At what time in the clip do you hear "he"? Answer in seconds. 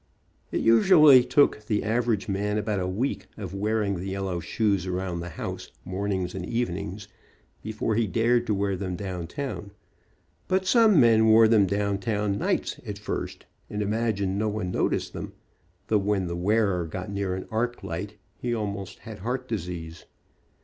7.93-8.07, 18.39-18.55